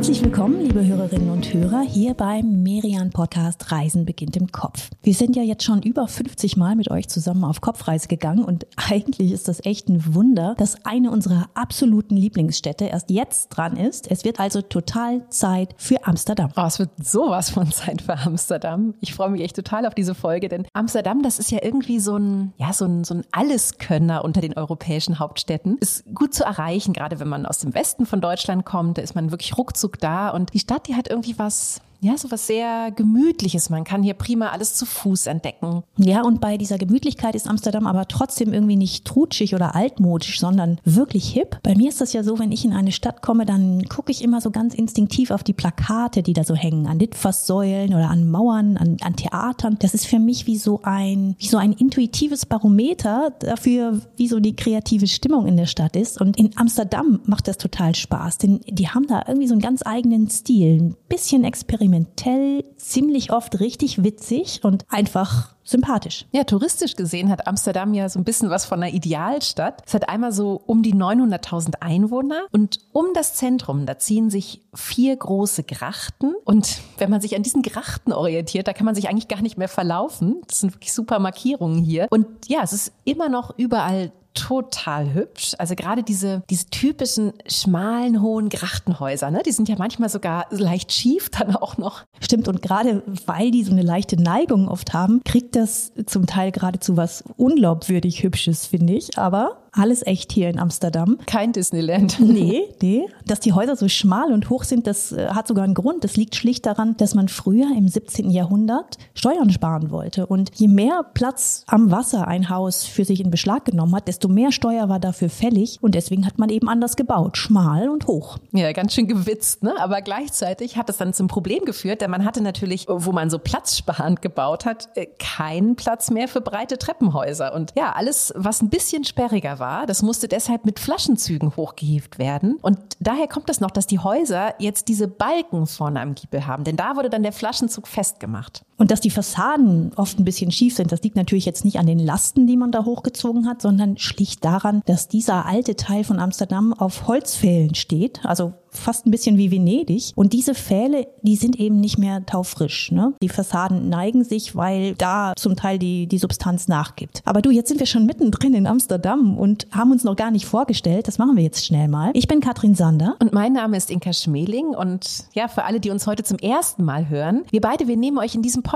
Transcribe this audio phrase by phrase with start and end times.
[0.00, 4.88] Herzlich willkommen, liebe Hörerinnen und Hörer, hier beim Merian Podcast Reisen beginnt im Kopf.
[5.02, 8.66] Wir sind ja jetzt schon über 50 Mal mit euch zusammen auf Kopfreise gegangen und
[8.90, 14.10] eigentlich ist das echt ein Wunder, dass eine unserer absoluten Lieblingsstädte erst jetzt dran ist.
[14.10, 16.50] Es wird also total Zeit für Amsterdam.
[16.56, 18.94] Oh, es wird sowas von Zeit für Amsterdam.
[19.02, 22.16] Ich freue mich echt total auf diese Folge, denn Amsterdam, das ist ja irgendwie so
[22.16, 25.76] ein, ja, so ein, so ein Alleskönner unter den europäischen Hauptstädten.
[25.76, 29.14] Ist gut zu erreichen, gerade wenn man aus dem Westen von Deutschland kommt, da ist
[29.14, 30.30] man wirklich ruckzuck Ruckzuck da.
[30.30, 33.68] Und die Stadt, die hat irgendwie was ja, so was sehr Gemütliches.
[33.68, 35.82] Man kann hier prima alles zu Fuß entdecken.
[35.98, 40.78] Ja, und bei dieser Gemütlichkeit ist Amsterdam aber trotzdem irgendwie nicht trutschig oder altmodisch, sondern
[40.84, 41.58] wirklich hip.
[41.62, 44.24] Bei mir ist das ja so, wenn ich in eine Stadt komme, dann gucke ich
[44.24, 48.30] immer so ganz instinktiv auf die Plakate, die da so hängen, an Litfaßsäulen oder an
[48.30, 49.76] Mauern, an, an Theatern.
[49.78, 54.40] Das ist für mich wie so ein, wie so ein intuitives Barometer dafür, wie so
[54.40, 56.18] die kreative Stimmung in der Stadt ist.
[56.18, 59.82] Und in Amsterdam macht das total Spaß, denn die haben da irgendwie so einen ganz
[59.84, 66.26] eigenen Stil, ein bisschen experimentiert experimentell, ziemlich oft richtig witzig und einfach sympathisch.
[66.32, 69.82] Ja, touristisch gesehen hat Amsterdam ja so ein bisschen was von einer Idealstadt.
[69.86, 74.62] Es hat einmal so um die 900.000 Einwohner und um das Zentrum, da ziehen sich
[74.74, 79.08] vier große Grachten und wenn man sich an diesen Grachten orientiert, da kann man sich
[79.08, 80.40] eigentlich gar nicht mehr verlaufen.
[80.48, 85.52] Das sind wirklich super Markierungen hier und ja, es ist immer noch überall total hübsch.
[85.58, 89.42] Also gerade diese, diese typischen schmalen, hohen Grachtenhäuser, ne?
[89.44, 92.04] die sind ja manchmal sogar leicht schief dann auch noch.
[92.20, 96.52] Stimmt, und gerade weil die so eine leichte Neigung oft haben, kriegt das zum Teil
[96.52, 99.18] geradezu was unglaubwürdig Hübsches, finde ich.
[99.18, 101.18] Aber alles echt hier in Amsterdam.
[101.26, 102.18] Kein Disneyland.
[102.30, 103.06] Nee, nee.
[103.26, 106.04] Dass die Häuser so schmal und hoch sind, das äh, hat sogar einen Grund.
[106.04, 108.30] Das liegt schlicht daran, dass man früher im 17.
[108.30, 110.26] Jahrhundert Steuern sparen wollte.
[110.26, 114.28] Und je mehr Platz am Wasser ein Haus für sich in Beschlag genommen hat, desto
[114.28, 115.78] mehr Steuer war dafür fällig.
[115.80, 117.36] Und deswegen hat man eben anders gebaut.
[117.36, 118.38] Schmal und hoch.
[118.52, 119.74] Ja, ganz schön gewitzt, ne?
[119.80, 123.38] Aber gleichzeitig hat es dann zum Problem geführt, denn man hatte natürlich, wo man so
[123.38, 127.54] platzsparend gebaut hat, äh, keinen Platz mehr für breite Treppenhäuser.
[127.54, 129.86] Und ja, alles, was ein bisschen sperriger war.
[129.86, 132.56] Das musste deshalb mit Flaschenzügen hochgehievt werden.
[132.62, 136.64] Und daher kommt es noch, dass die Häuser jetzt diese Balken vorne am Giebel haben.
[136.64, 138.64] Denn da wurde dann der Flaschenzug festgemacht.
[138.80, 141.86] Und dass die Fassaden oft ein bisschen schief sind, das liegt natürlich jetzt nicht an
[141.86, 146.18] den Lasten, die man da hochgezogen hat, sondern schlicht daran, dass dieser alte Teil von
[146.18, 148.24] Amsterdam auf Holzpfählen steht.
[148.24, 150.12] Also fast ein bisschen wie Venedig.
[150.14, 152.90] Und diese Pfähle, die sind eben nicht mehr taufrisch.
[152.92, 153.12] Ne?
[153.20, 157.20] Die Fassaden neigen sich, weil da zum Teil die, die Substanz nachgibt.
[157.24, 160.46] Aber du, jetzt sind wir schon mittendrin in Amsterdam und haben uns noch gar nicht
[160.46, 161.08] vorgestellt.
[161.08, 162.12] Das machen wir jetzt schnell mal.
[162.14, 163.16] Ich bin Katrin Sander.
[163.18, 164.68] Und mein Name ist Inka Schmeling.
[164.68, 168.18] Und ja, für alle, die uns heute zum ersten Mal hören, wir beide, wir nehmen
[168.18, 168.69] euch in diesem Podcast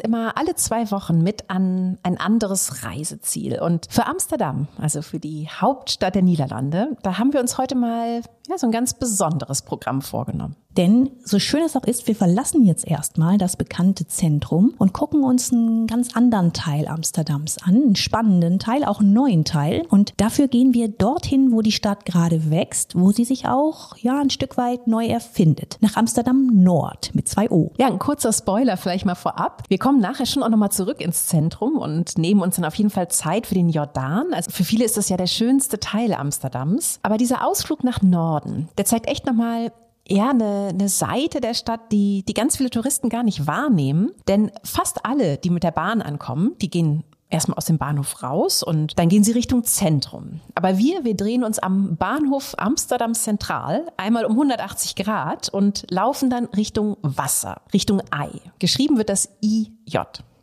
[0.00, 3.60] immer alle zwei Wochen mit an ein anderes Reiseziel.
[3.60, 8.22] Und für Amsterdam, also für die Hauptstadt der Niederlande, da haben wir uns heute mal
[8.50, 10.56] ja, so ein ganz besonderes Programm vorgenommen.
[10.76, 15.24] Denn so schön es auch ist, wir verlassen jetzt erstmal das bekannte Zentrum und gucken
[15.24, 19.82] uns einen ganz anderen Teil Amsterdams an, einen spannenden Teil, auch einen neuen Teil.
[19.88, 24.20] Und dafür gehen wir dorthin, wo die Stadt gerade wächst, wo sie sich auch ja
[24.20, 25.76] ein Stück weit neu erfindet.
[25.80, 27.72] Nach Amsterdam Nord mit zwei O.
[27.78, 29.64] Ja, ein kurzer Spoiler vielleicht mal vorab.
[29.68, 32.90] Wir kommen nachher schon auch nochmal zurück ins Zentrum und nehmen uns dann auf jeden
[32.90, 34.32] Fall Zeit für den Jordan.
[34.32, 37.00] Also für viele ist das ja der schönste Teil Amsterdams.
[37.02, 38.02] Aber dieser Ausflug nach
[38.40, 39.72] Norden, der zeigt echt nochmal,
[40.08, 44.10] ja, eine, eine Seite der Stadt, die, die ganz viele Touristen gar nicht wahrnehmen.
[44.26, 48.64] Denn fast alle, die mit der Bahn ankommen, die gehen erstmal aus dem Bahnhof raus
[48.64, 50.40] und dann gehen sie Richtung Zentrum.
[50.56, 56.28] Aber wir, wir drehen uns am Bahnhof Amsterdam Zentral einmal um 180 Grad und laufen
[56.28, 58.30] dann Richtung Wasser, Richtung Ei.
[58.58, 60.00] Geschrieben wird das IJ.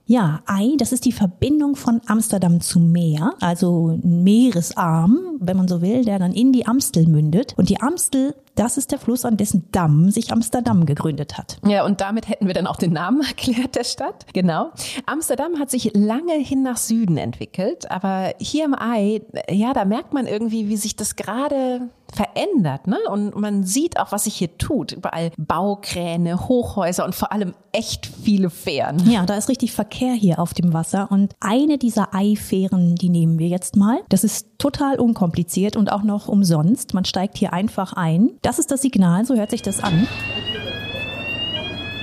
[0.07, 5.68] Ja, Ei, das ist die Verbindung von Amsterdam zu Meer, also ein Meeresarm, wenn man
[5.68, 7.53] so will, der dann in die Amstel mündet.
[7.57, 11.57] Und die Amstel das ist der Fluss, an dessen Damm sich Amsterdam gegründet hat.
[11.66, 14.25] Ja, und damit hätten wir dann auch den Namen erklärt der Stadt.
[14.34, 14.72] Genau.
[15.06, 20.13] Amsterdam hat sich lange hin nach Süden entwickelt, aber hier im Ei, ja, da merkt
[20.13, 22.98] man irgendwie, wie sich das gerade verändert, ne?
[23.09, 24.92] Und man sieht auch, was sich hier tut.
[24.92, 29.09] Überall Baukräne, Hochhäuser und vor allem echt viele Fähren.
[29.09, 31.12] Ja, da ist richtig Verkehr hier auf dem Wasser.
[31.12, 34.00] Und eine dieser Eifähren, die nehmen wir jetzt mal.
[34.09, 36.94] Das ist total unkompliziert und auch noch umsonst.
[36.94, 38.31] Man steigt hier einfach ein.
[38.42, 40.07] Das ist das Signal, so hört sich das an.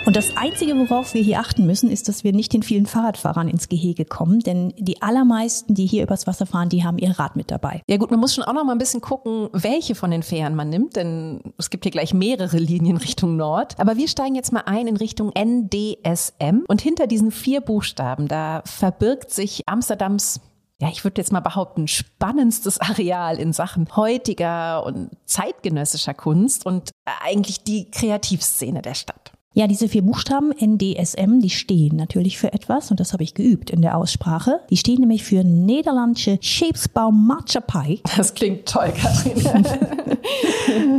[0.06, 3.48] Und das Einzige, worauf wir hier achten müssen, ist, dass wir nicht den vielen Fahrradfahrern
[3.48, 7.36] ins Gehege kommen, denn die allermeisten, die hier übers Wasser fahren, die haben ihr Rad
[7.36, 7.80] mit dabei.
[7.88, 10.54] Ja gut, man muss schon auch noch mal ein bisschen gucken, welche von den Fähren
[10.54, 13.80] man nimmt, denn es gibt hier gleich mehrere Linien Richtung Nord.
[13.80, 18.62] Aber wir steigen jetzt mal ein in Richtung NDSM und hinter diesen vier Buchstaben, da
[18.66, 20.40] verbirgt sich Amsterdams
[20.80, 26.90] ja, ich würde jetzt mal behaupten, spannendstes Areal in Sachen heutiger und zeitgenössischer Kunst und
[27.22, 29.32] eigentlich die Kreativszene der Stadt.
[29.56, 33.70] Ja, diese vier Buchstaben NDSM, die stehen natürlich für etwas und das habe ich geübt
[33.70, 34.58] in der Aussprache.
[34.68, 38.00] Die stehen nämlich für niederländische Scheepsbouwmaatschappij.
[38.16, 39.64] Das klingt toll, Kathrin.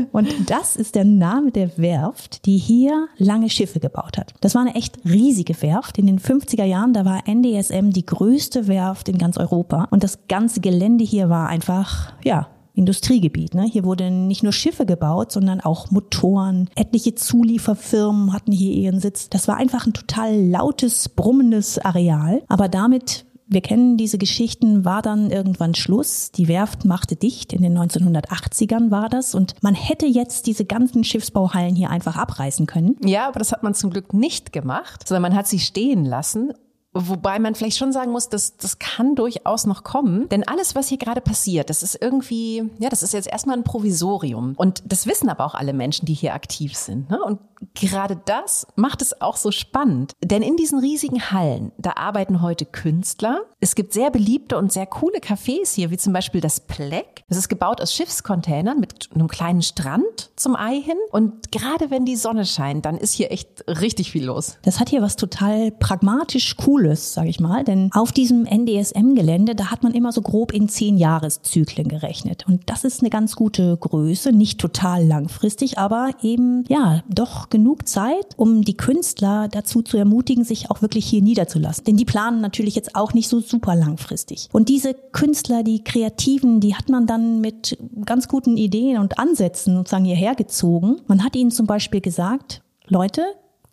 [0.14, 4.34] und das ist der Name der Werft, die hier lange Schiffe gebaut hat.
[4.40, 5.98] Das war eine echt riesige Werft.
[5.98, 10.28] In den 50er Jahren, da war NDSM die größte Werft in ganz Europa und das
[10.30, 13.54] ganze Gelände hier war einfach, ja, Industriegebiet.
[13.54, 13.64] Ne?
[13.64, 16.70] Hier wurden nicht nur Schiffe gebaut, sondern auch Motoren.
[16.76, 19.30] Etliche Zulieferfirmen hatten hier ihren Sitz.
[19.30, 22.44] Das war einfach ein total lautes, brummendes Areal.
[22.48, 26.32] Aber damit wir kennen diese Geschichten, war dann irgendwann Schluss.
[26.32, 27.54] Die Werft machte dicht.
[27.54, 29.36] In den 1980ern war das.
[29.36, 32.96] Und man hätte jetzt diese ganzen Schiffsbauhallen hier einfach abreißen können.
[33.06, 36.54] Ja, aber das hat man zum Glück nicht gemacht, sondern man hat sie stehen lassen
[36.98, 40.30] Wobei man vielleicht schon sagen muss, dass das kann durchaus noch kommen.
[40.30, 43.66] Denn alles, was hier gerade passiert, das ist irgendwie, ja, das ist jetzt erstmal ein
[43.66, 44.54] Provisorium.
[44.56, 47.10] Und das wissen aber auch alle Menschen, die hier aktiv sind.
[47.10, 47.22] Ne?
[47.22, 47.40] Und
[47.74, 50.14] gerade das macht es auch so spannend.
[50.24, 53.42] Denn in diesen riesigen Hallen, da arbeiten heute Künstler.
[53.60, 57.24] Es gibt sehr beliebte und sehr coole Cafés hier, wie zum Beispiel das Pleck.
[57.28, 60.98] Das ist gebaut aus Schiffscontainern mit einem kleinen Strand zum Ei hin.
[61.12, 64.58] Und gerade wenn die Sonne scheint, dann ist hier echt richtig viel los.
[64.64, 67.64] Das hat hier was total pragmatisch Cooles, sage ich mal.
[67.64, 72.46] Denn auf diesem NDSM-Gelände, da hat man immer so grob in zehn Jahreszyklen gerechnet.
[72.48, 77.88] Und das ist eine ganz gute Größe, nicht total langfristig, aber eben, ja, doch genug
[77.88, 81.86] Zeit, um die Künstler dazu zu ermutigen, sich auch wirklich hier niederzulassen.
[81.86, 84.50] Denn die planen natürlich jetzt auch nicht so super langfristig.
[84.52, 89.76] Und diese Künstler, die Kreativen, die hat man dann mit ganz guten Ideen und Ansätzen
[89.76, 90.98] sozusagen hierher gezogen.
[91.08, 93.24] Man hat ihnen zum Beispiel gesagt, Leute,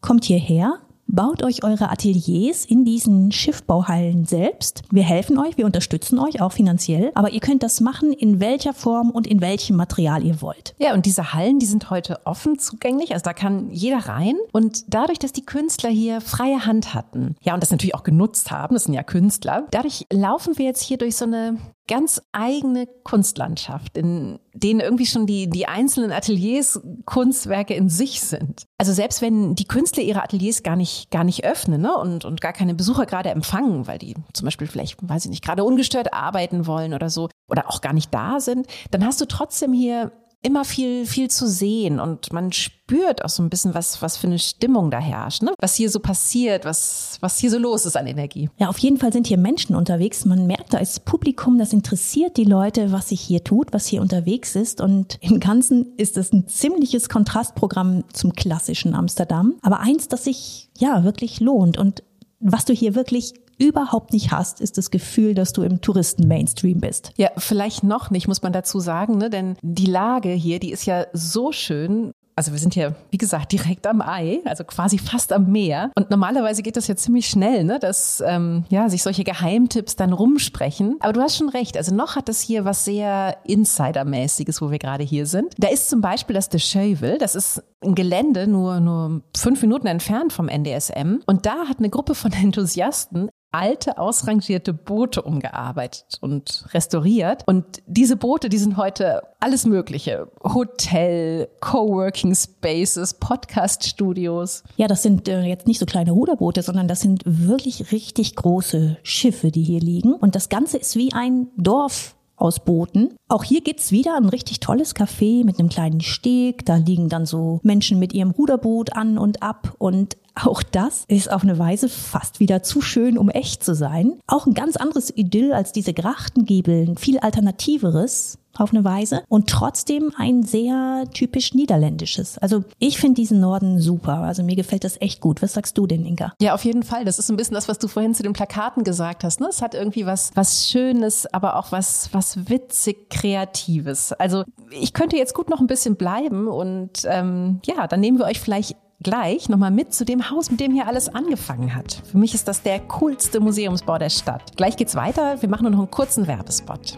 [0.00, 0.78] kommt hierher,
[1.14, 4.80] Baut euch eure Ateliers in diesen Schiffbauhallen selbst.
[4.90, 8.72] Wir helfen euch, wir unterstützen euch auch finanziell, aber ihr könnt das machen, in welcher
[8.72, 10.74] Form und in welchem Material ihr wollt.
[10.78, 14.36] Ja, und diese Hallen, die sind heute offen zugänglich, also da kann jeder rein.
[14.52, 18.50] Und dadurch, dass die Künstler hier freie Hand hatten, ja, und das natürlich auch genutzt
[18.50, 21.58] haben, das sind ja Künstler, dadurch laufen wir jetzt hier durch so eine
[21.92, 28.64] ganz eigene Kunstlandschaft, in denen irgendwie schon die, die einzelnen Ateliers Kunstwerke in sich sind.
[28.78, 32.40] Also selbst wenn die Künstler ihre Ateliers gar nicht, gar nicht öffnen ne, und, und
[32.40, 36.14] gar keine Besucher gerade empfangen, weil die zum Beispiel vielleicht, weiß ich nicht, gerade ungestört
[36.14, 40.12] arbeiten wollen oder so oder auch gar nicht da sind, dann hast du trotzdem hier
[40.42, 44.26] immer viel, viel zu sehen und man spürt auch so ein bisschen, was, was für
[44.26, 45.52] eine Stimmung da herrscht, ne?
[45.58, 48.50] was hier so passiert, was, was hier so los ist an Energie.
[48.58, 50.24] Ja, auf jeden Fall sind hier Menschen unterwegs.
[50.24, 54.02] Man merkt, da ist Publikum, das interessiert die Leute, was sich hier tut, was hier
[54.02, 54.80] unterwegs ist.
[54.80, 59.54] Und im Ganzen ist es ein ziemliches Kontrastprogramm zum klassischen Amsterdam.
[59.62, 62.02] Aber eins, das sich ja wirklich lohnt und
[62.40, 67.12] was du hier wirklich überhaupt nicht hast, ist das Gefühl, dass du im Touristen-Mainstream bist.
[67.16, 69.30] Ja, vielleicht noch nicht, muss man dazu sagen, ne?
[69.30, 73.52] denn die Lage hier, die ist ja so schön also wir sind hier, wie gesagt,
[73.52, 75.90] direkt am Ei, also quasi fast am Meer.
[75.94, 80.12] Und normalerweise geht das ja ziemlich schnell, ne, dass ähm, ja, sich solche Geheimtipps dann
[80.12, 80.96] rumsprechen.
[81.00, 84.78] Aber du hast schon recht, also noch hat das hier was sehr Insidermäßiges, wo wir
[84.78, 85.54] gerade hier sind.
[85.58, 89.86] Da ist zum Beispiel das De Scheuvel, das ist ein Gelände nur, nur fünf Minuten
[89.86, 91.20] entfernt vom NDSM.
[91.26, 97.42] Und da hat eine Gruppe von Enthusiasten alte, ausrangierte Boote umgearbeitet und restauriert.
[97.46, 100.28] Und diese Boote, die sind heute alles Mögliche.
[100.42, 104.64] Hotel, Coworking Spaces, Podcast-Studios.
[104.76, 108.96] Ja, das sind äh, jetzt nicht so kleine Ruderboote, sondern das sind wirklich richtig große
[109.02, 110.14] Schiffe, die hier liegen.
[110.14, 113.14] Und das Ganze ist wie ein Dorf aus Booten.
[113.28, 116.66] Auch hier gibt's wieder ein richtig tolles Café mit einem kleinen Steg.
[116.66, 119.74] Da liegen dann so Menschen mit ihrem Ruderboot an und ab.
[119.78, 124.18] Und auch das ist auf eine Weise fast wieder zu schön, um echt zu sein.
[124.26, 130.12] Auch ein ganz anderes Idyll als diese Grachtengiebeln, viel alternativeres auf eine Weise und trotzdem
[130.16, 132.38] ein sehr typisch niederländisches.
[132.38, 134.18] Also ich finde diesen Norden super.
[134.18, 135.42] Also mir gefällt das echt gut.
[135.42, 136.34] Was sagst du denn, Inka?
[136.40, 137.04] Ja, auf jeden Fall.
[137.04, 139.40] Das ist ein bisschen das, was du vorhin zu den Plakaten gesagt hast.
[139.40, 139.46] Ne?
[139.48, 144.12] Es hat irgendwie was, was Schönes, aber auch was, was witzig Kreatives.
[144.12, 148.26] Also ich könnte jetzt gut noch ein bisschen bleiben und ähm, ja, dann nehmen wir
[148.26, 152.02] euch vielleicht gleich nochmal mit zu dem Haus, mit dem hier alles angefangen hat.
[152.10, 154.56] Für mich ist das der coolste Museumsbau der Stadt.
[154.56, 155.40] Gleich geht's weiter.
[155.40, 156.96] Wir machen nur noch einen kurzen Werbespot.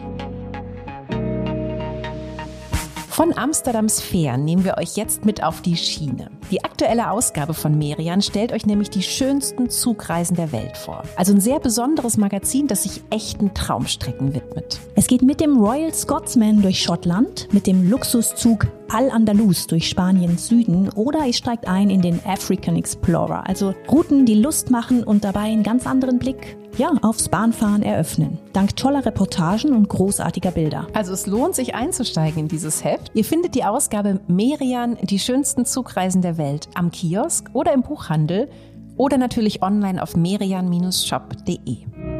[3.15, 6.29] Von Amsterdams Fähren nehmen wir euch jetzt mit auf die Schiene.
[6.51, 11.01] Die aktuelle Ausgabe von Merian stellt euch nämlich die schönsten Zugreisen der Welt vor.
[11.15, 14.81] Also ein sehr besonderes Magazin, das sich echten Traumstrecken widmet.
[14.95, 20.89] Es geht mit dem Royal Scotsman durch Schottland, mit dem Luxuszug Al-Andalus durch Spaniens Süden
[20.89, 23.47] oder ihr steigt ein in den African Explorer.
[23.47, 28.37] Also Routen, die Lust machen und dabei einen ganz anderen Blick ja, aufs Bahnfahren eröffnen.
[28.53, 30.87] Dank toller Reportagen und großartiger Bilder.
[30.93, 33.11] Also es lohnt sich einzusteigen in dieses Heft.
[33.13, 38.49] Ihr findet die Ausgabe Merian, die schönsten Zugreisen der Welt am Kiosk oder im Buchhandel
[38.97, 42.14] oder natürlich online auf merian-shop.de.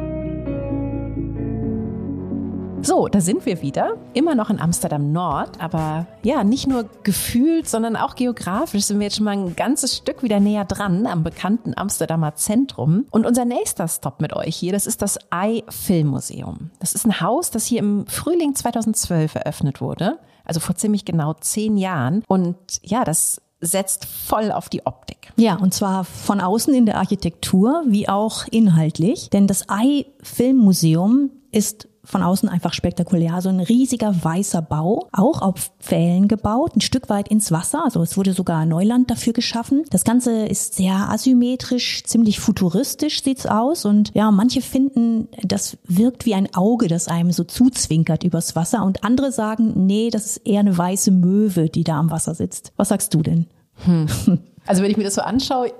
[2.82, 3.96] So, da sind wir wieder.
[4.14, 9.06] Immer noch in Amsterdam Nord, aber ja, nicht nur gefühlt, sondern auch geografisch sind wir
[9.06, 13.06] jetzt schon mal ein ganzes Stück wieder näher dran am bekannten Amsterdamer Zentrum.
[13.10, 16.70] Und unser nächster Stop mit euch hier, das ist das Eye Filmmuseum.
[16.78, 21.34] Das ist ein Haus, das hier im Frühling 2012 eröffnet wurde, also vor ziemlich genau
[21.34, 22.22] zehn Jahren.
[22.28, 25.32] Und ja, das setzt voll auf die Optik.
[25.36, 29.30] Ja, und zwar von außen in der Architektur wie auch inhaltlich.
[29.30, 33.40] Denn das Eye Filmmuseum ist von außen einfach spektakulär.
[33.40, 37.82] So ein riesiger weißer Bau, auch auf Pfählen gebaut, ein Stück weit ins Wasser.
[37.84, 39.82] Also es wurde sogar Neuland dafür geschaffen.
[39.90, 43.86] Das Ganze ist sehr asymmetrisch, ziemlich futuristisch sieht's aus.
[43.86, 48.84] Und ja, manche finden, das wirkt wie ein Auge, das einem so zuzwinkert übers Wasser.
[48.84, 52.72] Und andere sagen, nee, das ist eher eine weiße Möwe, die da am Wasser sitzt.
[52.76, 53.46] Was sagst du denn?
[53.84, 54.06] Hm.
[54.68, 55.72] Also wenn ich mir das so anschaue,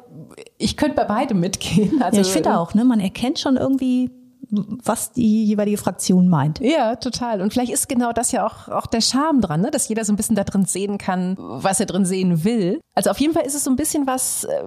[0.59, 2.01] ich könnte bei beidem mitgehen.
[2.01, 4.13] Also ja, ich finde auch, ne, man erkennt schon irgendwie
[4.51, 6.61] was die jeweilige Fraktion meint.
[6.61, 7.41] Ja, total.
[7.41, 9.71] Und vielleicht ist genau das ja auch, auch der Charme dran, ne?
[9.71, 12.81] dass jeder so ein bisschen da drin sehen kann, was er drin sehen will.
[12.95, 14.63] Also auf jeden Fall ist es so ein bisschen was, äh,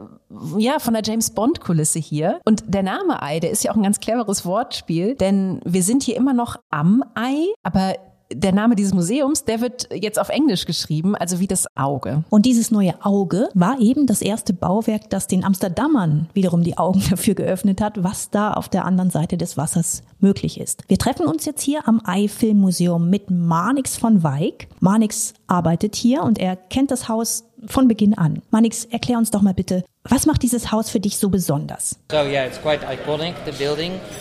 [0.58, 2.40] ja, von der James Bond Kulisse hier.
[2.46, 6.04] Und der Name Ei, der ist ja auch ein ganz cleveres Wortspiel, denn wir sind
[6.04, 7.96] hier immer noch am Ei, aber
[8.32, 12.24] der Name dieses Museums, der wird jetzt auf Englisch geschrieben, also wie das Auge.
[12.30, 17.02] Und dieses neue Auge war eben das erste Bauwerk, das den Amsterdamern wiederum die Augen
[17.10, 20.84] dafür geöffnet hat, was da auf der anderen Seite des Wassers möglich ist.
[20.88, 24.68] Wir treffen uns jetzt hier am Eifilmmuseum mit Marnix von Weig.
[24.80, 28.42] Marnix arbeitet hier und er kennt das Haus von Beginn an.
[28.52, 32.00] Manix, erklär uns doch mal bitte, was macht dieses Haus für dich so besonders?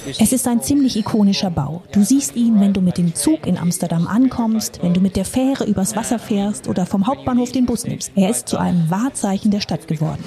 [0.06, 1.82] Es ist ein ziemlich ikonischer Bau.
[1.92, 5.24] Du siehst ihn, wenn du mit dem Zug in Amsterdam ankommst, wenn du mit der
[5.24, 8.12] Fähre übers Wasser fährst oder vom Hauptbahnhof den Bus nimmst.
[8.16, 10.22] Er ist zu einem Wahrzeichen der Stadt geworden.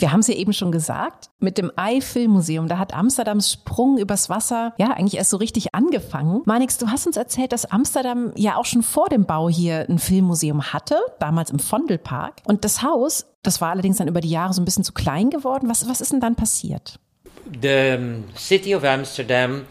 [0.00, 4.28] Wir haben es ja eben schon gesagt, mit dem Eifilmmuseum, da hat Amsterdams Sprung übers
[4.28, 6.42] Wasser ja eigentlich erst so richtig angefangen.
[6.44, 9.98] Manix, du hast uns erzählt, dass Amsterdam ja auch schon vor dem Bau hier ein
[9.98, 12.42] Filmmuseum hatte, damals im Vondelpark.
[12.44, 15.30] Und das Haus, das war allerdings dann über die Jahre so ein bisschen zu klein
[15.30, 15.68] geworden.
[15.70, 17.00] Was, was ist denn dann passiert?
[17.62, 17.96] The
[18.36, 19.62] city of Amsterdam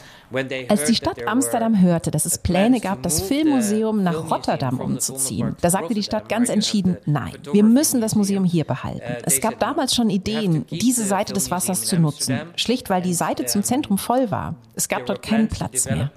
[0.68, 5.70] als die Stadt Amsterdam hörte, dass es Pläne gab, das Filmmuseum nach Rotterdam umzuziehen, da
[5.70, 9.02] sagte die Stadt ganz entschieden, nein, wir müssen das Museum hier behalten.
[9.02, 13.14] Uh, es gab damals schon Ideen, diese Seite des Wassers zu nutzen, schlicht weil die
[13.14, 14.56] Seite zum Zentrum voll war.
[14.76, 16.12] Es gab dort keinen Platz mehr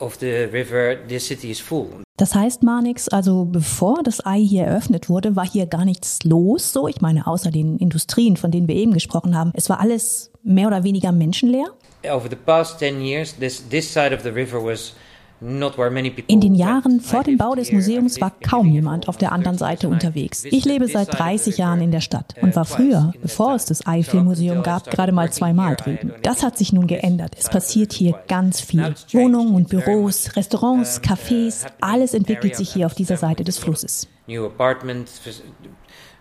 [0.00, 1.88] river, the city is full.
[2.16, 6.72] Das heißt, Marnix, also bevor das Ei hier eröffnet wurde, war hier gar nichts los,
[6.72, 6.86] so.
[6.86, 9.52] Ich meine, außer den Industrien, von denen wir eben gesprochen haben.
[9.54, 11.68] Es war alles mehr oder weniger menschenleer.
[12.04, 14.94] Over the past 10 years, this, this side of the river was
[15.40, 19.88] in den Jahren vor dem Bau des Museums war kaum jemand auf der anderen Seite
[19.88, 20.44] unterwegs.
[20.44, 24.62] Ich lebe seit 30 Jahren in der Stadt und war früher, bevor es das Eifel-Museum
[24.62, 26.12] gab, gerade mal zweimal drüben.
[26.22, 27.36] Das hat sich nun geändert.
[27.38, 28.94] Es passiert hier ganz viel.
[29.12, 34.08] Wohnungen und Büros, Restaurants, Cafés, alles entwickelt sich hier auf dieser Seite des Flusses.
[34.26, 35.20] New apartments,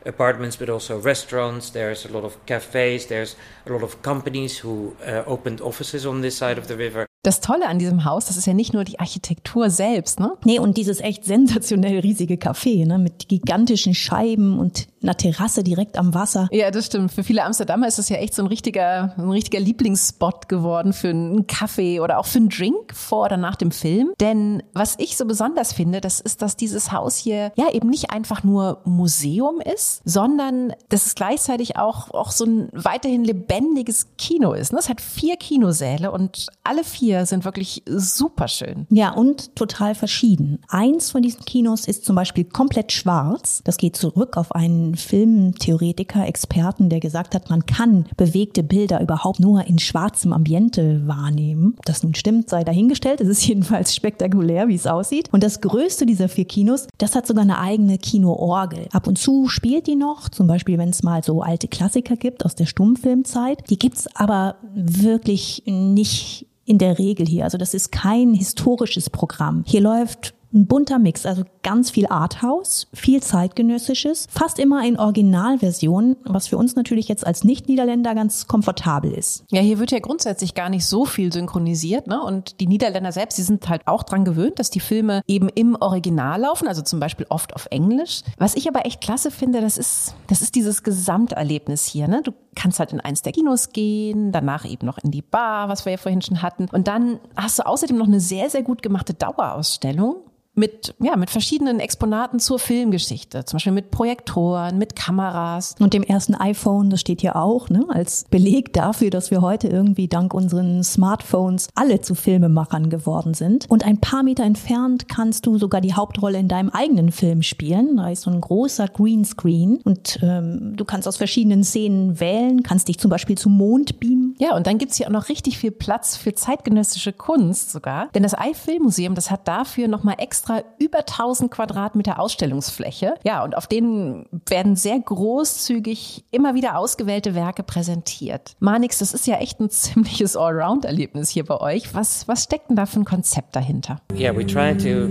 [0.05, 1.71] apartments, but also restaurants.
[1.71, 3.07] There's a lot of cafes.
[3.07, 3.35] There's
[3.67, 7.08] a lot of companies who uh, opened offices on this side of the river.
[7.21, 10.37] Das Tolle an diesem Haus, das ist ja nicht nur die Architektur selbst, ne?
[10.45, 12.97] Nee, und dieses echt sensationell riesige Café, ne?
[12.97, 16.47] Mit gigantischen Scheiben und einer Terrasse direkt am Wasser.
[16.51, 17.11] Ja, das stimmt.
[17.11, 21.09] Für viele Amsterdamer ist das ja echt so ein richtiger, ein richtiger Lieblingsspot geworden für
[21.09, 24.11] einen Kaffee oder auch für einen Drink vor oder nach dem Film.
[24.19, 28.11] Denn was ich so besonders finde, das ist, dass dieses Haus hier ja eben nicht
[28.11, 34.53] einfach nur Museum ist, sondern dass es gleichzeitig auch, auch so ein weiterhin lebendiges Kino
[34.53, 34.73] ist.
[34.73, 34.79] Ne?
[34.79, 38.87] Es hat vier Kinosäle und alle vier sind wirklich super schön.
[38.89, 40.59] Ja, und total verschieden.
[40.67, 43.61] Eins von diesen Kinos ist zum Beispiel komplett schwarz.
[43.63, 49.39] Das geht zurück auf einen Filmtheoretiker, Experten, der gesagt hat, man kann bewegte Bilder überhaupt
[49.39, 51.75] nur in schwarzem Ambiente wahrnehmen.
[51.77, 53.21] Ob das nun stimmt, sei dahingestellt.
[53.21, 55.29] Es ist jedenfalls spektakulär, wie es aussieht.
[55.31, 58.87] Und das größte dieser vier Kinos, das hat sogar eine eigene Kinoorgel.
[58.91, 62.45] Ab und zu spielt die noch, zum Beispiel, wenn es mal so alte Klassiker gibt
[62.45, 63.69] aus der Stummfilmzeit.
[63.69, 67.45] Die gibt's aber wirklich nicht in der Regel hier.
[67.45, 69.63] Also das ist kein historisches Programm.
[69.65, 76.17] Hier läuft Ein bunter Mix, also ganz viel Arthouse, viel zeitgenössisches, fast immer in Originalversion,
[76.23, 79.43] was für uns natürlich jetzt als Nicht-Niederländer ganz komfortabel ist.
[79.51, 82.23] Ja, hier wird ja grundsätzlich gar nicht so viel synchronisiert, ne?
[82.23, 85.75] Und die Niederländer selbst, die sind halt auch dran gewöhnt, dass die Filme eben im
[85.79, 88.23] Original laufen, also zum Beispiel oft auf Englisch.
[88.39, 92.21] Was ich aber echt klasse finde, das ist, das ist dieses Gesamterlebnis hier, ne?
[92.23, 95.85] Du kannst halt in eins der Kinos gehen, danach eben noch in die Bar, was
[95.85, 96.65] wir ja vorhin schon hatten.
[96.71, 100.23] Und dann hast du außerdem noch eine sehr, sehr gut gemachte Dauerausstellung
[100.59, 103.45] mit, ja, mit verschiedenen Exponaten zur Filmgeschichte.
[103.45, 105.75] Zum Beispiel mit Projektoren, mit Kameras.
[105.79, 109.69] Und dem ersten iPhone, das steht hier auch, ne, als Beleg dafür, dass wir heute
[109.69, 113.65] irgendwie dank unseren Smartphones alle zu Filmemachern geworden sind.
[113.69, 117.97] Und ein paar Meter entfernt kannst du sogar die Hauptrolle in deinem eigenen Film spielen.
[117.97, 122.89] Da ist so ein großer Greenscreen und ähm, du kannst aus verschiedenen Szenen wählen, kannst
[122.89, 124.35] dich zum Beispiel zum Mond beamen.
[124.39, 128.09] Ja, und dann gibt's hier auch noch richtig viel Platz für zeitgenössische Kunst sogar.
[128.13, 133.15] Denn das iFilm-Museum, das hat dafür nochmal extra extra über 1000 Quadratmeter Ausstellungsfläche.
[133.23, 138.55] Ja, und auf denen werden sehr großzügig immer wieder ausgewählte Werke präsentiert.
[138.59, 141.93] Manix, das ist ja echt ein ziemliches Allround-Erlebnis hier bei euch.
[141.93, 144.01] Was, was steckt denn da für ein Konzept dahinter?
[144.13, 145.07] Yeah, we try to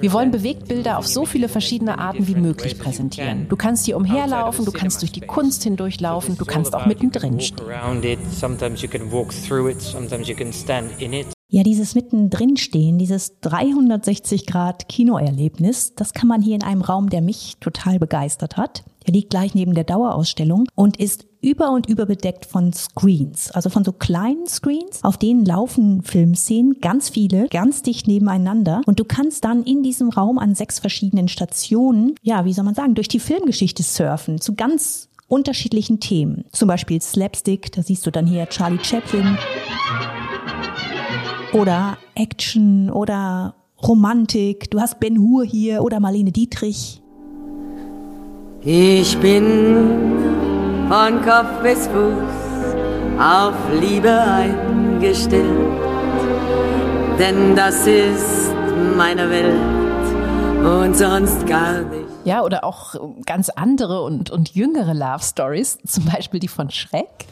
[0.00, 3.48] wir wollen Bewegtbilder auf so viele verschiedene Arten wie möglich präsentieren.
[3.48, 7.66] Du kannst hier umherlaufen, du kannst durch die Kunst hindurchlaufen, du kannst auch mittendrin stehen.
[11.50, 17.08] Ja, dieses mittendrin stehen, dieses 360 Grad Kinoerlebnis, das kann man hier in einem Raum,
[17.08, 18.84] der mich total begeistert hat.
[19.06, 23.70] Der liegt gleich neben der Dauerausstellung und ist über und über bedeckt von Screens, also
[23.70, 28.82] von so kleinen Screens, auf denen laufen Filmszenen, ganz viele, ganz dicht nebeneinander.
[28.84, 32.74] Und du kannst dann in diesem Raum an sechs verschiedenen Stationen, ja, wie soll man
[32.74, 36.44] sagen, durch die Filmgeschichte surfen, zu ganz unterschiedlichen Themen.
[36.52, 39.38] Zum Beispiel Slapstick, da siehst du dann hier Charlie Chaplin
[41.52, 43.54] oder Action oder
[43.86, 44.70] Romantik.
[44.70, 47.02] Du hast Ben Hur hier oder Marlene Dietrich.
[48.62, 49.44] Ich bin
[50.88, 55.44] von Kopf bis Fuß auf Liebe eingestellt,
[57.18, 58.52] denn das ist
[58.96, 59.54] meine Welt
[60.64, 61.97] und sonst gar nicht.
[62.28, 62.94] Ja, oder auch
[63.24, 67.24] ganz andere und, und jüngere Love Stories, zum Beispiel die von Schreck.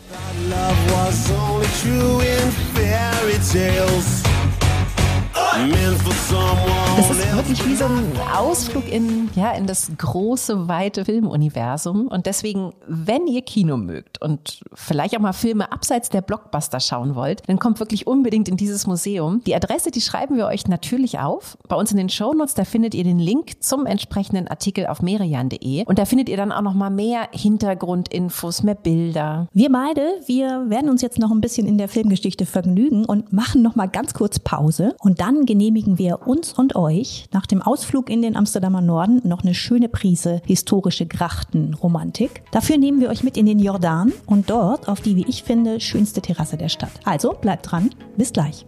[6.97, 12.09] Das ist wirklich wie so ein Ausflug in, ja, in das große, weite Filmuniversum.
[12.09, 17.15] Und deswegen, wenn ihr Kino mögt und vielleicht auch mal Filme abseits der Blockbuster schauen
[17.15, 19.43] wollt, dann kommt wirklich unbedingt in dieses Museum.
[19.47, 21.59] Die Adresse, die schreiben wir euch natürlich auf.
[21.69, 25.85] Bei uns in den Shownotes, da findet ihr den Link zum entsprechenden Artikel auf merian.de.
[25.85, 29.49] Und da findet ihr dann auch noch mal mehr Hintergrundinfos, mehr Bilder.
[29.53, 33.61] Wir beide, wir werden uns jetzt noch ein bisschen in der Filmgeschichte vergnügen und machen
[33.61, 34.95] noch mal ganz kurz Pause.
[35.01, 39.43] Und dann genehmigen wir uns und euch nach dem Ausflug in den Amsterdamer Norden noch
[39.43, 42.43] eine schöne Prise historische Grachtenromantik.
[42.53, 45.81] Dafür nehmen wir euch mit in den Jordan und dort auf die, wie ich finde,
[45.81, 46.93] schönste Terrasse der Stadt.
[47.05, 48.65] Also bleibt dran, bis gleich.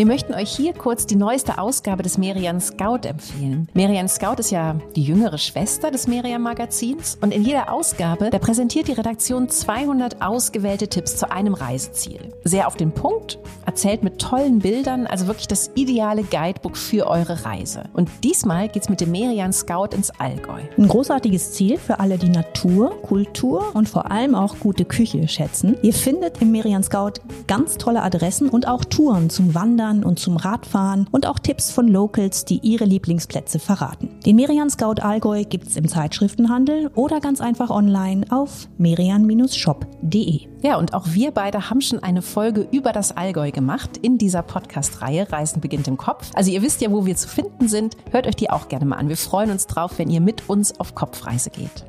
[0.00, 3.68] Wir möchten euch hier kurz die neueste Ausgabe des Merian Scout empfehlen.
[3.74, 8.38] Merian Scout ist ja die jüngere Schwester des Merian Magazins und in jeder Ausgabe, da
[8.38, 12.32] präsentiert die Redaktion 200 ausgewählte Tipps zu einem Reiseziel.
[12.44, 17.44] Sehr auf den Punkt, erzählt mit tollen Bildern, also wirklich das ideale Guidebook für eure
[17.44, 17.82] Reise.
[17.92, 20.62] Und diesmal geht's mit dem Merian Scout ins Allgäu.
[20.78, 25.76] Ein großartiges Ziel für alle, die Natur, Kultur und vor allem auch gute Küche schätzen.
[25.82, 30.18] Ihr findet im Merian Scout ganz tolle Adressen und auch Touren zum Wandern Wandern und
[30.18, 34.08] zum Radfahren und auch Tipps von Locals, die ihre Lieblingsplätze verraten.
[34.24, 40.40] Den Merian Scout Allgäu gibt's im Zeitschriftenhandel oder ganz einfach online auf merian-shop.de.
[40.62, 44.42] Ja, und auch wir beide haben schon eine Folge über das Allgäu gemacht in dieser
[44.42, 46.30] Podcast-Reihe Reisen beginnt im Kopf.
[46.34, 47.96] Also ihr wisst ja, wo wir zu finden sind.
[48.10, 49.08] Hört euch die auch gerne mal an.
[49.08, 51.84] Wir freuen uns drauf, wenn ihr mit uns auf Kopfreise geht.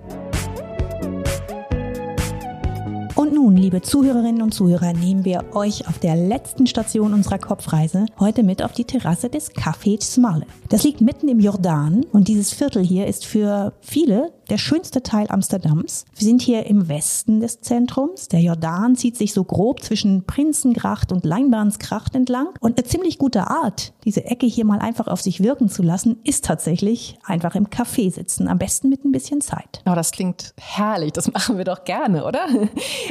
[3.21, 8.07] Und nun, liebe Zuhörerinnen und Zuhörer, nehmen wir euch auf der letzten Station unserer Kopfreise
[8.19, 10.47] heute mit auf die Terrasse des Café Smale.
[10.69, 15.27] Das liegt mitten im Jordan und dieses Viertel hier ist für viele der schönste Teil
[15.29, 16.03] Amsterdams.
[16.13, 18.27] Wir sind hier im Westen des Zentrums.
[18.27, 22.49] Der Jordan zieht sich so grob zwischen Prinzengracht und Leinbahnsgracht entlang.
[22.59, 26.17] Und eine ziemlich gute Art, diese Ecke hier mal einfach auf sich wirken zu lassen,
[26.25, 28.49] ist tatsächlich einfach im Café sitzen.
[28.49, 29.81] Am besten mit ein bisschen Zeit.
[29.85, 31.13] Oh, das klingt herrlich.
[31.13, 32.41] Das machen wir doch gerne, oder?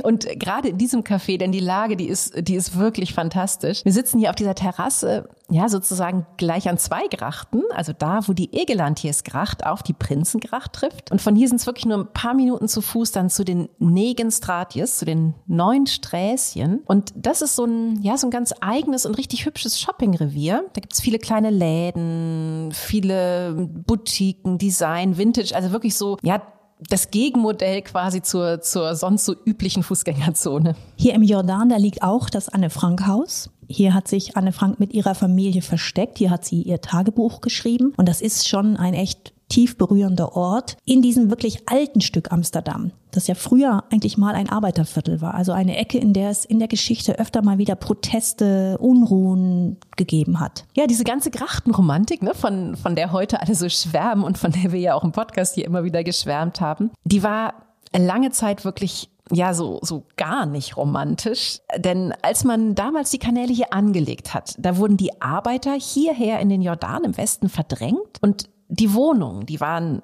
[0.02, 3.82] Und gerade in diesem Café, denn die Lage, die ist, die ist wirklich fantastisch.
[3.82, 8.32] Wir sitzen hier auf dieser Terrasse, ja, sozusagen gleich an zwei Grachten, also da, wo
[8.32, 11.10] die Egelantiersgracht auf die Prinzengracht trifft.
[11.10, 13.68] Und von hier sind es wirklich nur ein paar Minuten zu Fuß dann zu den
[13.78, 16.80] Negenstratjes, zu den neuen Sträßchen.
[16.86, 20.64] Und das ist so ein, ja, so ein ganz eigenes und richtig hübsches Shoppingrevier.
[20.72, 26.42] Da gibt's viele kleine Läden, viele Boutiquen, Design, Vintage, also wirklich so, ja,
[26.88, 30.76] das Gegenmodell quasi zur, zur sonst so üblichen Fußgängerzone.
[30.96, 33.50] Hier im Jordan, da liegt auch das Anne-Frank-Haus.
[33.68, 36.18] Hier hat sich Anne Frank mit ihrer Familie versteckt.
[36.18, 37.92] Hier hat sie ihr Tagebuch geschrieben.
[37.96, 42.92] Und das ist schon ein echt tief berührender Ort in diesem wirklich alten Stück Amsterdam,
[43.10, 45.34] das ja früher eigentlich mal ein Arbeiterviertel war.
[45.34, 50.40] Also eine Ecke, in der es in der Geschichte öfter mal wieder Proteste, Unruhen gegeben
[50.40, 50.64] hat.
[50.74, 54.72] Ja, diese ganze Grachtenromantik, ne, von, von der heute alle so schwärmen und von der
[54.72, 57.54] wir ja auch im Podcast hier immer wieder geschwärmt haben, die war
[57.94, 63.52] lange Zeit wirklich ja so so gar nicht romantisch, denn als man damals die Kanäle
[63.52, 68.48] hier angelegt hat, da wurden die Arbeiter hierher in den Jordan im Westen verdrängt und
[68.70, 70.02] die Wohnungen, die waren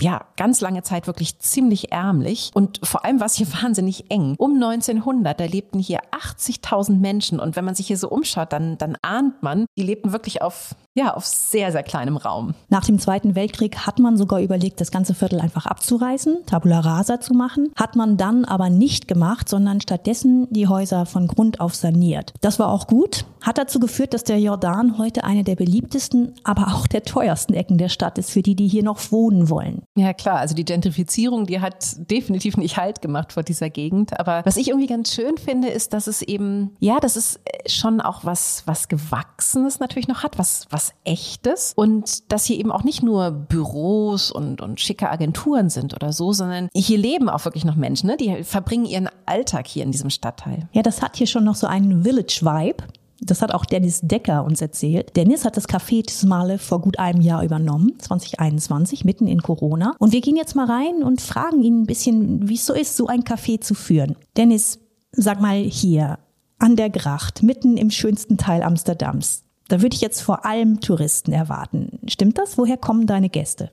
[0.00, 4.34] ja, ganz lange Zeit wirklich ziemlich ärmlich und vor allem war es hier wahnsinnig eng.
[4.38, 8.78] Um 1900, da lebten hier 80.000 Menschen und wenn man sich hier so umschaut, dann,
[8.78, 12.54] dann ahnt man, die lebten wirklich auf, ja, auf sehr, sehr kleinem Raum.
[12.70, 17.20] Nach dem Zweiten Weltkrieg hat man sogar überlegt, das ganze Viertel einfach abzureißen, Tabula Rasa
[17.20, 21.74] zu machen, hat man dann aber nicht gemacht, sondern stattdessen die Häuser von Grund auf
[21.74, 22.32] saniert.
[22.40, 26.68] Das war auch gut, hat dazu geführt, dass der Jordan heute eine der beliebtesten, aber
[26.74, 29.82] auch der teuersten Ecken der Stadt ist für die, die hier noch wohnen wollen.
[29.96, 30.38] Ja, klar.
[30.38, 34.18] Also die Gentrifizierung, die hat definitiv nicht Halt gemacht vor dieser Gegend.
[34.18, 38.00] Aber was ich irgendwie ganz schön finde, ist, dass es eben, ja, dass es schon
[38.00, 41.72] auch was, was Gewachsenes natürlich noch hat, was, was Echtes.
[41.76, 46.32] Und dass hier eben auch nicht nur Büros und, und schicke Agenturen sind oder so,
[46.32, 48.16] sondern hier leben auch wirklich noch Menschen, ne?
[48.16, 50.68] Die verbringen ihren Alltag hier in diesem Stadtteil.
[50.72, 52.84] Ja, das hat hier schon noch so einen Village-Vibe.
[53.20, 55.16] Das hat auch Dennis Decker uns erzählt.
[55.16, 59.94] Dennis hat das Café Tismale vor gut einem Jahr übernommen, 2021, mitten in Corona.
[59.98, 62.96] Und wir gehen jetzt mal rein und fragen ihn ein bisschen, wie es so ist,
[62.96, 64.16] so ein Café zu führen.
[64.36, 64.78] Dennis,
[65.12, 66.18] sag mal hier,
[66.58, 69.45] an der Gracht, mitten im schönsten Teil Amsterdams.
[69.68, 71.98] Da würde ich jetzt vor allem Touristen erwarten.
[72.08, 72.56] Stimmt das?
[72.56, 73.70] Woher kommen deine Gäste?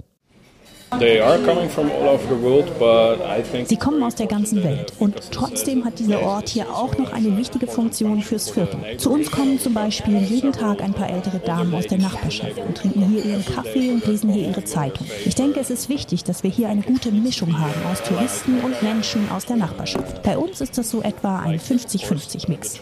[3.65, 7.35] Sie kommen aus der ganzen Welt und trotzdem hat dieser Ort hier auch noch eine
[7.37, 8.79] wichtige Funktion fürs Viertel.
[8.97, 12.77] Zu uns kommen zum Beispiel jeden Tag ein paar ältere Damen aus der Nachbarschaft und
[12.77, 15.07] trinken hier ihren Kaffee und lesen hier ihre Zeitung.
[15.25, 18.81] Ich denke, es ist wichtig, dass wir hier eine gute Mischung haben aus Touristen und
[18.81, 20.23] Menschen aus der Nachbarschaft.
[20.23, 22.79] Bei uns ist das so etwa ein 50-50 Mix.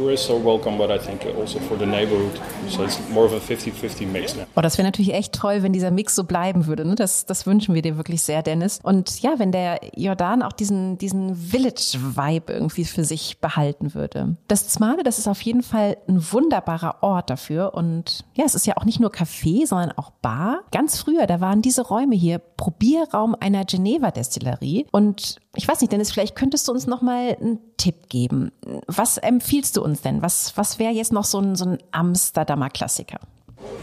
[4.42, 6.86] Also oh, das wäre natürlich echt toll, wenn dieser Mix so bleiben würde.
[6.86, 6.96] Ne?
[6.96, 8.80] Das, das wünschen wir dir wirklich sehr, Dennis.
[8.82, 14.36] Und ja, wenn der Jordan auch diesen, diesen Village-Vibe irgendwie für sich behalten würde.
[14.48, 17.76] Das Zmale, das ist auf jeden Fall ein wunderbarer Ort dafür.
[17.76, 20.62] Und ja, es ist ja auch nicht nur Café, sondern auch Bar.
[20.72, 24.88] Ganz früher, da waren diese Räume hier Probierraum einer Geneva-Destillerie.
[24.92, 28.52] Und ich weiß nicht, Dennis, vielleicht könntest du uns noch mal einen Tipp geben.
[28.88, 30.24] Was empfiehlst du uns denn?
[30.24, 33.20] Was, was wäre jetzt noch so ein, so ein Amsterdamer Klassiker?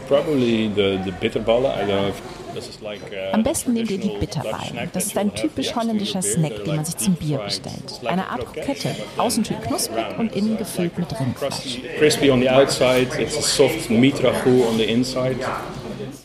[0.09, 1.65] Probably the, the bitterballen.
[1.65, 2.21] I don't know if
[3.31, 4.89] Am besten nehmt ihr die Bitterwein.
[4.93, 8.01] Das ist ein typisch holländischer Snack, den man sich zum Bier bestellt.
[8.05, 11.81] Eine Art Krokette, außen schön knusprig und innen gefüllt mit Rindfleisch.
[11.97, 15.37] Crispy on the outside, it's a soft meat ragout on the inside.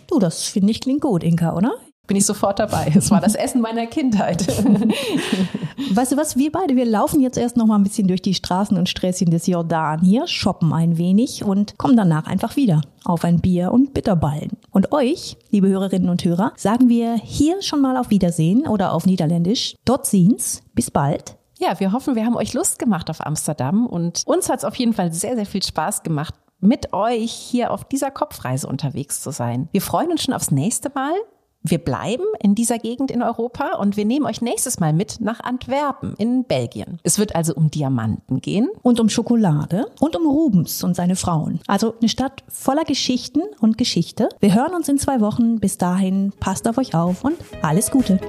[0.07, 1.73] Du, das finde ich klingt gut, Inka, oder?
[2.07, 2.93] Bin ich sofort dabei.
[2.95, 4.47] Es war das Essen meiner Kindheit.
[5.95, 8.35] weißt du was, wir beide, wir laufen jetzt erst noch mal ein bisschen durch die
[8.35, 13.25] Straßen und Sträßchen des Jordan hier, shoppen ein wenig und kommen danach einfach wieder auf
[13.25, 14.53] ein Bier und Bitterballen.
[14.71, 19.07] Und euch, liebe Hörerinnen und Hörer, sagen wir hier schon mal auf Wiedersehen oder auf
[19.07, 19.77] Niederländisch.
[19.85, 20.63] Dort sind's.
[20.75, 21.37] Bis bald.
[21.59, 24.75] Ja, wir hoffen, wir haben euch Lust gemacht auf Amsterdam und uns hat es auf
[24.75, 29.31] jeden Fall sehr, sehr viel Spaß gemacht, mit euch hier auf dieser Kopfreise unterwegs zu
[29.31, 29.69] sein.
[29.71, 31.13] Wir freuen uns schon aufs nächste Mal
[31.67, 35.41] wir bleiben in dieser Gegend in Europa und wir nehmen euch nächstes Mal mit nach
[35.41, 36.99] Antwerpen in Belgien.
[37.03, 38.69] Es wird also um Diamanten gehen.
[38.83, 41.61] Und um Schokolade und um Rubens und seine Frauen.
[41.67, 44.29] Also eine Stadt voller Geschichten und Geschichte.
[44.41, 45.59] Wir hören uns in zwei Wochen.
[45.59, 48.21] Bis dahin, passt auf euch auf und alles Gute.